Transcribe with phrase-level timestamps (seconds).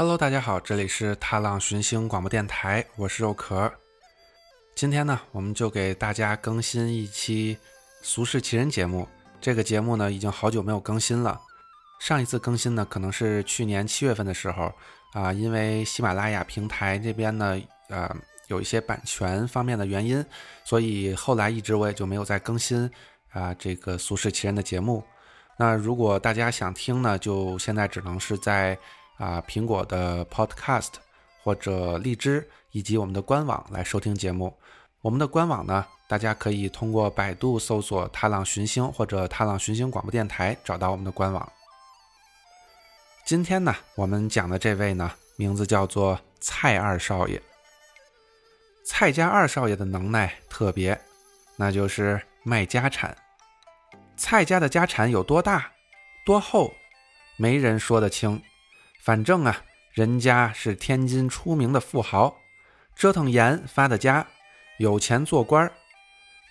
[0.00, 3.70] Hello，大家好，这里是踏浪寻星广播电台，我是肉壳。
[4.74, 7.54] 今天呢，我们就给大家更新一期
[8.00, 9.06] 《俗世奇人》节目。
[9.42, 11.38] 这个节目呢，已经好久没有更新了。
[12.00, 14.72] 上一次更新呢，可能是去年七月份的时候
[15.12, 17.60] 啊，因为喜马拉雅平台这边呢，
[17.90, 18.10] 呃，
[18.48, 20.24] 有一些版权方面的原因，
[20.64, 22.90] 所以后来一直我也就没有再更新
[23.32, 25.04] 啊这个《俗世奇人》的节目。
[25.58, 28.78] 那如果大家想听呢，就现在只能是在
[29.20, 30.94] 啊苹果的 Podcast
[31.42, 34.56] 或者荔枝以及我们的官网来收听节目。
[35.02, 41.52] 我们的官网呢，大家可以通过百度搜索“踏浪寻星”或者“踏浪寻星广播电台”找到我们的官网。
[43.24, 47.40] 今天呢，我们讲的这位呢，名字叫做蔡二少爷。
[48.84, 51.00] 蔡家二少爷的能耐特别，
[51.56, 53.16] 那就是卖家产。
[54.16, 55.70] 蔡家的家产有多大、
[56.26, 56.72] 多厚，
[57.36, 58.42] 没人说得清。
[59.02, 59.62] 反正啊，
[59.92, 62.36] 人家是天津出名的富豪，
[62.94, 64.26] 折腾盐发的家，
[64.78, 65.72] 有钱做官儿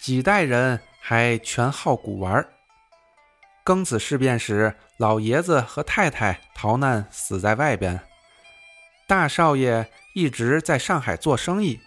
[0.00, 2.48] 几代人还全好古玩儿
[3.64, 8.00] 庚子事变时，老爷子和太太逃难死在外边，
[9.06, 11.78] 大少爷一直在上海做生意，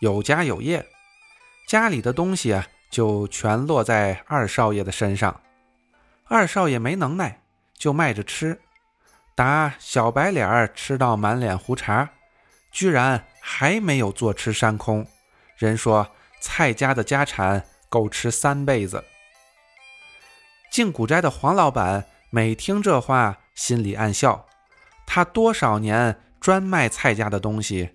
[0.00, 0.86] 有家有业，
[1.66, 2.66] 家里的东西啊。
[2.90, 5.42] 就全落在二少爷的身上，
[6.24, 7.42] 二少爷没能耐，
[7.74, 8.58] 就卖着吃，
[9.38, 12.08] 打小白脸儿吃到满脸胡茬，
[12.72, 15.06] 居然还没有坐吃山空。
[15.56, 16.08] 人说
[16.40, 19.04] 蔡家的家产够吃三辈子。
[20.72, 24.44] 进古斋的黄老板每听这话，心里暗笑，
[25.06, 27.90] 他多少年专卖蔡家的东西，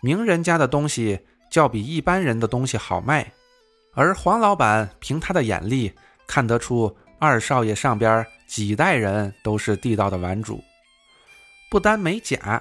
[0.00, 3.32] 名人家的东西较比一般人的东西好卖。
[3.96, 5.94] 而黄老板凭他的眼力
[6.28, 10.60] 看得出，二少爷上边几代人都是地道的玩主，
[11.70, 12.60] 不单没假，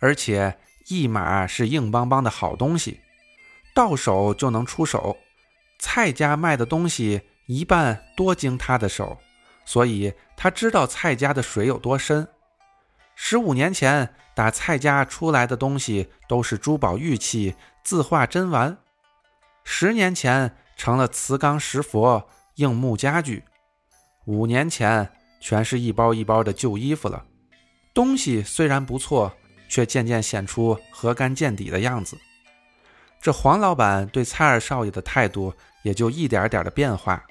[0.00, 0.58] 而且
[0.88, 2.98] 一码是硬邦邦的好东西，
[3.72, 5.16] 到手就能出手。
[5.78, 9.18] 蔡家卖的东西一半多经他的手，
[9.64, 12.26] 所以他知道蔡家的水有多深。
[13.14, 17.54] 十五年前打蔡家出来的东西都是珠宝玉器、
[17.84, 18.76] 字画珍玩。
[19.62, 23.44] 十年前成了瓷缸石佛、硬木家具，
[24.24, 27.24] 五年前全是一包一包的旧衣服了。
[27.92, 29.32] 东西虽然不错，
[29.68, 32.16] 却渐渐显出河干见底的样子。
[33.20, 35.52] 这黄老板对蔡二少爷的态度
[35.82, 37.24] 也就一点点的变化。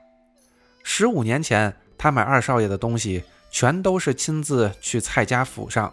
[0.83, 5.89] 十五年前，他买二少爷的东西，全都是亲自去蔡家府上；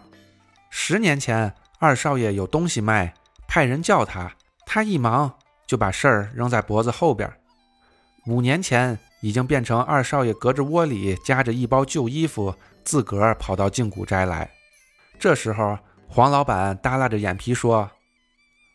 [0.69, 3.13] 十年前，二少爷有东西卖，
[3.47, 4.31] 派人叫他，
[4.65, 5.33] 他一忙。
[5.67, 7.29] 就把事儿扔在脖子后边。
[8.25, 14.49] 五年前已经变成二少爷隔着窝里夹着一包旧衣服，自个儿跑到静谷斋来。
[15.19, 17.89] 这时候，黄老板耷拉着眼皮说：“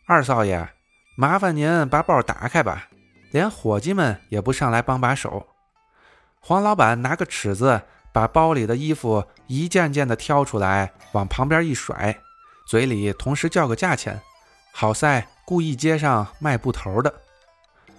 [0.05, 0.67] 二少爷，
[1.15, 2.89] 麻烦您把包打开吧。”
[3.31, 5.47] 连伙计们也不上来帮把手。
[6.39, 7.81] 黄老板拿个尺子，
[8.11, 12.19] 把包里的衣服一件件的挑出来，往旁边一甩，
[12.67, 14.21] 嘴里同时叫个价钱，
[14.71, 15.27] 好在。
[15.45, 17.13] 故意接上卖布头的，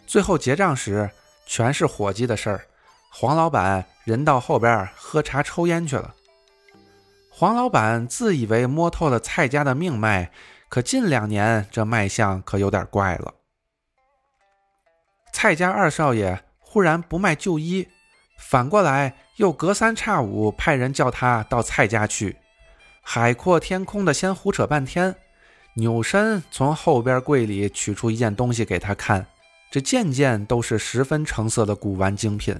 [0.06, 1.11] 最后结账时
[1.47, 2.66] 全是伙计的事儿。
[3.10, 6.15] 黄老板人到后边喝茶抽烟去了。
[7.31, 10.31] 黄老板自以为摸透了蔡家的命脉，
[10.69, 13.34] 可近两年这脉象可有点怪了。
[15.32, 17.88] 蔡家二少爷忽然不卖旧衣，
[18.38, 22.37] 反过来又隔三差五派人叫他到蔡家去，
[23.03, 25.15] 海阔天空的先胡扯半天。
[25.76, 29.26] 扭身从后边柜里取出一件东西给他看，
[29.75, 32.57] 这件件都是十分成色的古玩精品，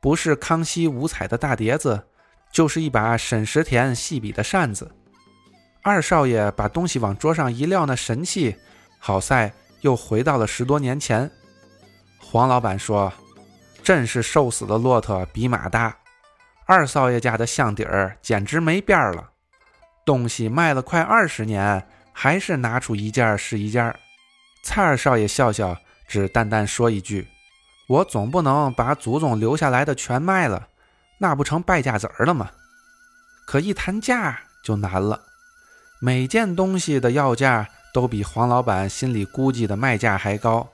[0.00, 2.02] 不是康熙五彩的大碟子，
[2.50, 4.90] 就是一把沈石田细笔的扇子。
[5.82, 8.56] 二少爷把东西往桌上一撂，那神气，
[8.98, 9.52] 好在
[9.82, 11.30] 又回到了十多年前。
[12.18, 13.12] 黄老板说
[13.84, 15.94] ：“真是瘦死的骆驼比马大，
[16.64, 19.32] 二少爷家的箱底儿简直没边儿了，
[20.06, 23.94] 东西卖了快二十年。”还是拿出一件是一件。
[24.64, 25.76] 蔡二少爷笑笑，
[26.08, 27.28] 只淡淡说一句
[27.86, 30.68] ：“我总不能把祖宗留下来的全卖了，
[31.18, 32.50] 那不成败家子儿了吗？”
[33.46, 35.22] 可一谈价就难了，
[36.00, 40.68] 每件东西的要价都比黄老板心里估计的卖价还高，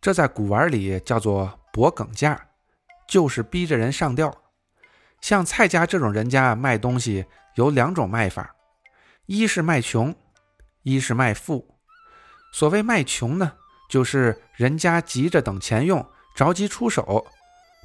[0.00, 2.48] 这在古玩里叫做博梗价，
[3.08, 4.32] 就是逼着人上吊。
[5.20, 7.24] 像蔡家这种人家卖东西
[7.54, 8.54] 有两种卖法，
[9.24, 10.14] 一是卖穷。
[10.88, 11.80] 一是卖富，
[12.52, 13.54] 所谓卖穷呢，
[13.88, 16.04] 就是人家急着等钱用，
[16.34, 17.26] 着急出手，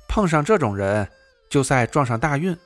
[0.07, 1.07] 碰上这种人，
[1.49, 2.57] 就再撞上大运。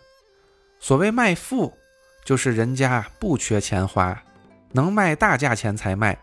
[0.79, 1.77] 所谓卖富，
[2.23, 4.23] 就是人家不缺钱花，
[4.71, 6.17] 能卖大价钱才卖。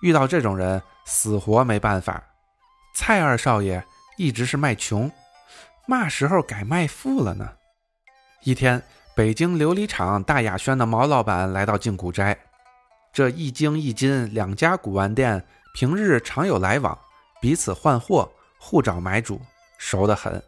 [0.00, 2.22] 遇到这种人，死活没办法。
[2.94, 3.84] 蔡二少爷
[4.16, 5.10] 一直是卖穷，
[5.86, 7.52] 嘛时候改卖富了呢？
[8.44, 8.82] 一天，
[9.14, 12.36] 北京琉璃厂大雅轩的毛老板来到静古斋，
[13.12, 15.44] 这一京一金两家古玩店
[15.78, 16.98] 平日常有来往，
[17.40, 18.28] 彼此换货，
[18.58, 19.40] 互找买主，
[19.78, 20.42] 熟得很。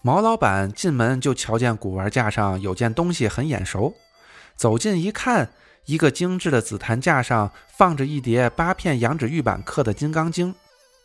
[0.00, 3.94] 毛老板进门就瞧见古玩架上有件东西很眼熟，
[4.56, 5.52] 走近一看，
[5.84, 10.54] 一个精致的紫檀架上放着一叠八片羊脂玉板刻的《金刚经》，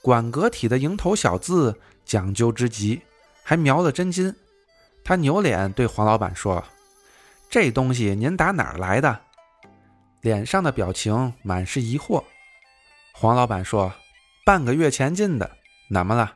[0.01, 3.01] 管格体的蝇头小字，讲究之极，
[3.43, 4.33] 还描了真金。
[5.03, 6.63] 他扭脸对黄老板说
[7.51, 9.19] ：“这东西您打哪儿来的？”
[10.23, 12.23] 脸上的表情满是疑惑。
[13.17, 13.93] 黄老板说
[14.45, 15.49] ：“半个月前进的，
[15.89, 16.33] 怎么了？”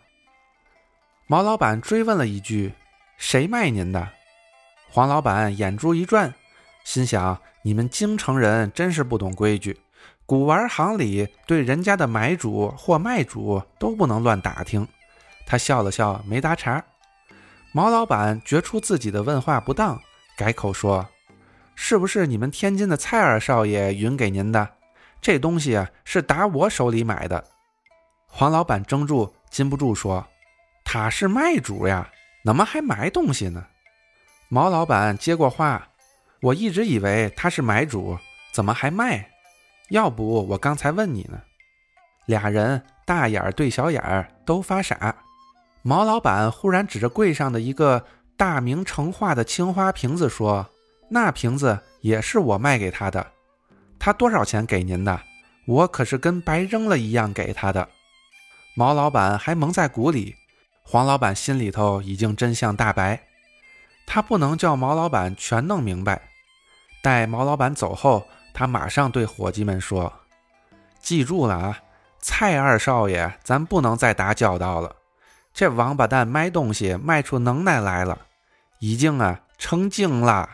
[1.27, 2.73] 毛老板追问了一句
[3.17, 4.07] ：“谁卖您的？”
[4.89, 6.33] 黄老板眼珠一转，
[6.85, 9.77] 心想：“你们京城人真是不懂规矩，
[10.25, 14.87] 古玩行里对人家的买主或卖主都不能乱打听。”
[15.45, 16.81] 他笑了笑，没搭茬。
[17.73, 19.99] 毛老板觉出自己的问话不当，
[20.37, 21.05] 改口说
[21.75, 24.69] ：“是不是你们天津的蔡二少爷匀给您的？
[25.21, 27.43] 这东西啊，是打我手里买的。”
[28.27, 30.25] 黄老板怔住，禁不住说。
[30.83, 32.09] 他是卖主呀，
[32.43, 33.65] 怎么还买东西呢？
[34.47, 35.89] 毛老板接过话
[36.41, 38.17] ：“我一直以为他是买主，
[38.51, 39.29] 怎么还卖？
[39.89, 41.39] 要不我刚才问你呢。”
[42.25, 45.15] 俩人大眼对小眼儿，都发傻。
[45.81, 48.05] 毛老板忽然指着柜上的一个
[48.35, 50.67] 大明成化的青花瓶子说
[51.09, 53.31] ：“那瓶子也是我卖给他的，
[53.99, 55.21] 他多少钱给您的？
[55.65, 57.89] 我可是跟白扔了一样给他的。”
[58.75, 60.35] 毛老板还蒙在鼓里。
[60.81, 63.21] 黄老板心里头已经真相大白，
[64.07, 66.19] 他不能叫毛老板全弄明白。
[67.03, 70.11] 待毛老板走后，他马上对伙计们说
[70.99, 71.79] ：“记住了啊，
[72.19, 74.95] 蔡二少爷，咱不能再打交道了。
[75.53, 78.17] 这王八蛋卖东西卖出能耐来了，
[78.79, 80.49] 已经啊成精了。”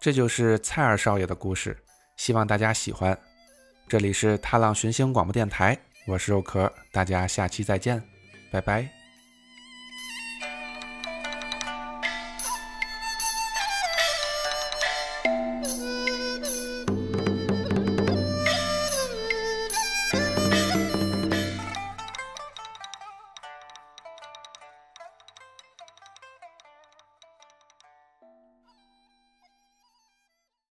[0.00, 1.76] 这就是蔡二少爷的故事，
[2.16, 3.16] 希望大家喜欢。
[3.86, 8.02] 这里是踏浪寻星广播电台，我是肉壳，大家下期再见。
[8.50, 8.99] 拜拜。